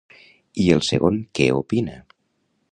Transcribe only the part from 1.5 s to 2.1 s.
opina?